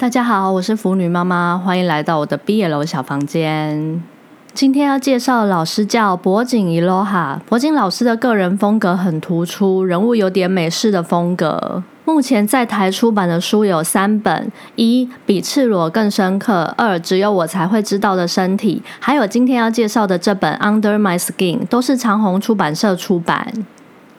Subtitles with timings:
[0.00, 4.00] 大家好，我是腐女妈妈，欢迎来到我的 BL 小房间。
[4.54, 7.42] 今天要介绍的老师叫博景伊罗哈。
[7.48, 11.82] 博景老师的个人风格很突出，人物有点美式的风格。
[12.04, 23.52] 目前在台出版的书有三本：一比赤裸更深刻；二只有我才会知道的身体；还有今天要介绍的这本《Under My Skin》，都是长虹出版社出版。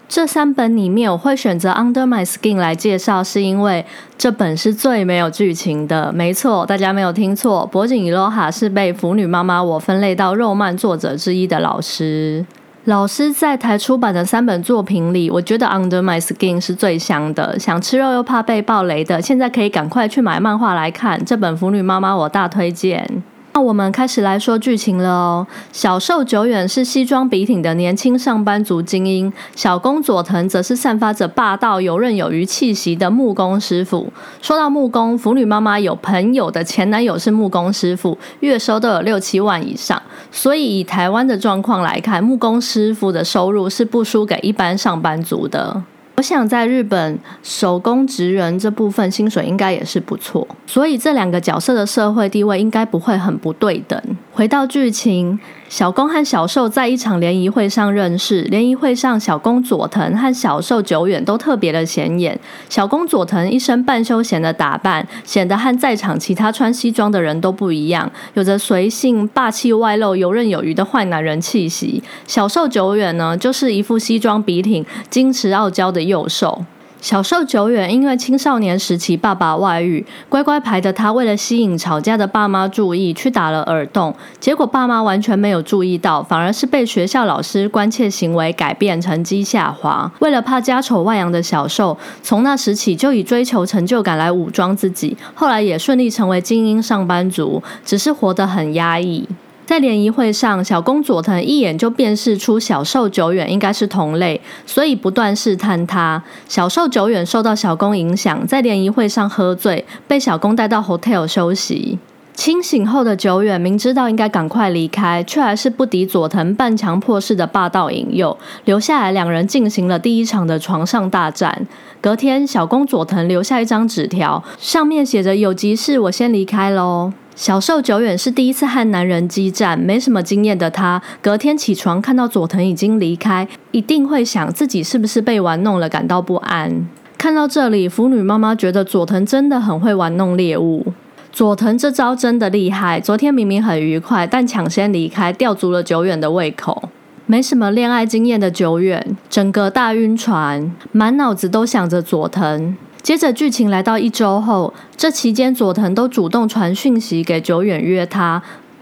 [0.10, 3.86] 这三本里面，我会选择《Under My Skin》来介绍，是因为
[4.18, 6.12] 这本是最没有剧情的。
[6.12, 12.44] 没错，大家没有听错，博景伊罗哈是被腐女妈妈我分类到肉漫作者之一的老师。
[12.86, 17.60] 老师在台出版的三本作品里，我觉得《Under My Skin》是最香的。
[17.60, 21.24] 想吃肉又怕被暴雷的，现在可以赶快去买漫画来看。
[21.24, 23.22] 这本腐女妈妈我大推荐。
[23.62, 25.48] 我们开始来说剧情了哦。
[25.72, 34.12] 小寿久远是西装笔挺的年轻上班族精英，小公佐藤则是散发着霸道游刃有余气息的木工师傅。
[34.42, 40.02] 说到木工，腐女妈妈有朋友的前男友是木工师傅，月收都有六七万以上。
[40.32, 45.84] 所以以台湾的状况来看，木工师傅的收入是不输给一般上班族的。
[46.20, 53.98] 我想在日本手工职人这部分薪水应该也是不错，所以这两个角色的社会地位应该不会很不对等。
[54.40, 55.38] 回到剧情。
[55.68, 58.44] 小公和小寿在一场联谊会上认识。
[58.44, 62.40] 联谊会上，小公佐藤和小寿久远都特别的显眼。
[62.70, 72.02] 小公佐藤一身半休闲的打扮，显得和在场其他穿西装的人都不一样，有着随性、霸气外露、游刃有余的坏男人气息。
[72.26, 76.64] 小寿久远呢，就是一副西装笔挺、矜持傲娇的幼兽。
[77.02, 84.14] 小受久远，因为青少年时期爸爸外遇，乖乖牌的他为了吸引吵架的爸妈注意，去打了耳洞。
[84.40, 90.12] 结果爸妈完全没有注意到，反而是被学校老师关切行为改变，成绩下滑。
[90.20, 95.18] 为了怕家丑外扬的小受，从那时起就以追求成就感来武装自己。
[95.34, 99.26] 后来也顺利成为精英上班族，只是活得很压抑。
[99.70, 106.24] 在联谊会上，小公佐藤一眼就辨识出小寿久远应该是同类，所以不断试探他。
[106.48, 112.00] 小寿久远受到小公影响，在联谊会上喝醉，被小公带到 hotel 休息。
[112.34, 118.36] 清醒后的久远明知道应该赶快离开，却还是不敌佐藤半强迫式的霸道引诱，
[118.66, 121.68] 留下来两人进行了第一场的床上大战。
[122.02, 136.86] 隔天，小公佐藤留下一张纸条，上面写着：“有急事，我先离开喽。”小寿久远是第一次和男人激战，没什么经验的他，隔天起床看到佐藤已经离开，一定会想自己是不是被玩弄了，感到不安。
[137.18, 140.86] 看到这里，腐女妈妈觉得佐藤真的很会玩弄猎物。
[141.32, 146.90] 佐藤这招真的厉害，昨天明明很愉快，但抢先离开，吊足了久远的胃口。
[147.26, 152.76] 没什么恋爱经验的久远，整个大晕船，满脑子都想着佐藤。
[153.02, 158.42] 接着剧情来到一周后，这期间佐藤都主动传讯息给久远约他。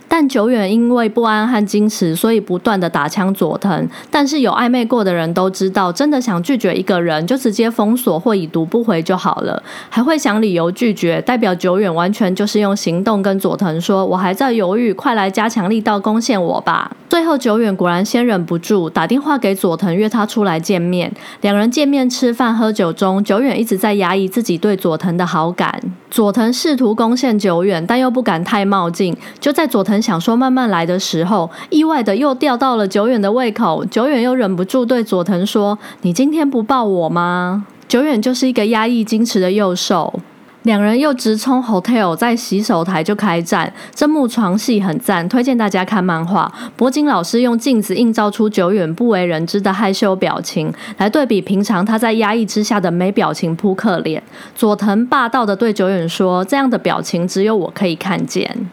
[0.09, 3.87] 但久远因为不安和矜持，所以不断的打枪佐藤。
[4.09, 9.61] 但是有暧昧过的人都知道，真的想拒绝一个人，就直接封锁或已读不回就好了。
[9.89, 21.11] 还会想理由拒绝，代表久远完全就是用行动跟佐藤说：“我还在犹豫，快来加强力道攻陷我吧。”最后久远果然先忍不住打电话给佐藤，约他出来见面。
[21.41, 25.81] 两人见面吃饭喝酒中，久远一直在压抑自己对佐藤的好感。
[26.09, 29.15] 佐藤试图攻陷久远，但又不敢太冒进。
[29.39, 29.97] 就在佐藤。
[30.01, 33.83] 想说慢慢来的时候，意外的又吊到了久远的胃口。
[33.85, 40.19] 久远又忍不住对佐藤说：“你今天不抱我吗？”久远就是一个压抑矜持的幼兽。
[40.67, 43.71] 两人又直冲 hotel，在洗手台就开战。
[43.95, 46.51] 这幕床戏很赞，推荐大家看漫画。
[46.75, 54.21] 博景老师用镜子映照出久远不为人知的害羞表情，来对比平常他在压抑之下的没表情扑克脸。
[54.53, 58.69] 佐藤霸道的对久远说：“这样的表情只有我可以看见。”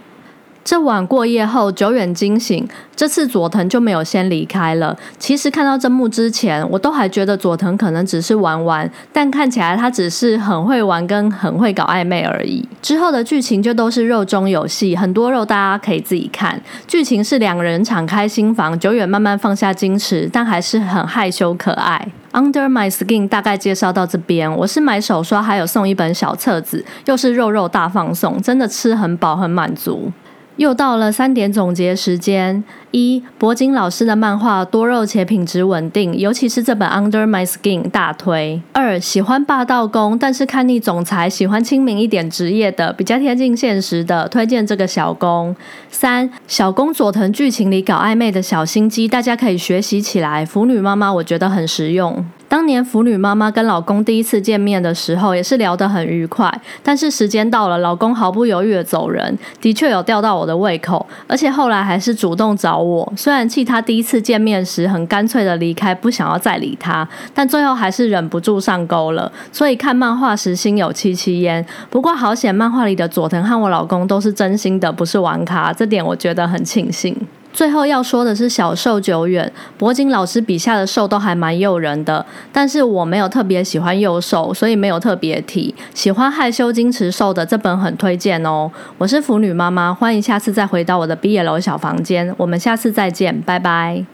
[0.65, 2.67] 这晚过夜后，久远惊醒。
[2.97, 4.97] 这次佐藤就没有先离开了。
[5.19, 12.67] 其实看到这幕之前，我都还觉得佐藤可能只是玩玩，但看起来他只是很会玩跟很会搞暧昧而已。
[12.81, 16.59] 之后的剧情就都是肉中有戏，很多肉大家可以自己看。
[16.87, 22.09] 剧情是两人敞开心房，久远慢慢放下矜持，但还是很害羞可爱。
[22.33, 30.11] Under My Skin 大概介绍到这边，我是买手刷，还有送一本小册子，又是肉肉大放送，真的吃很饱很满足。
[30.57, 32.63] 又到了三点总结时间：
[32.93, 38.63] 一、博景老师的漫画多肉且品质稳定，尤其是这本《Under My Skin》大推。
[38.73, 45.57] 二、喜欢霸道攻，但是看腻总裁，喜欢亲民一点职业的，比较贴近现实的，推荐这个小攻。
[45.91, 50.47] 三、小攻佐藤剧情里搞暧昧的小心机，大家可以学习起来。
[50.47, 52.25] 腐女妈妈我觉得很实用。
[52.55, 56.49] 当年腐女妈妈跟老公第一次见面的时候，也是聊得很愉快。
[56.85, 63.13] 但是时间到了，老公毫不犹豫的走人，的确有吊到我的胃口，而且后来还是主动找我。
[63.17, 69.33] 虽然气他第一次见面时很干脆的离开，不想要再理他，但最后还是忍不住上钩了。
[69.51, 71.67] 所以看漫画时心有戚戚焉。
[71.91, 77.17] 不过好险，漫画里的佐藤和我老公都是真心的，不是玩咖，这点我觉得很庆幸。
[77.55, 85.73] 最后要说的是小兽久远，铂金老师笔下的兽都还蛮诱人的，但是我没有特别喜欢幼兽，所以没有特别提。
[85.95, 88.69] 喜欢害羞矜持兽的这本很推荐哦。
[88.99, 94.14] 我是腐女妈妈，欢迎下次再回到我的毕业楼小房间，我们下次再见，拜拜。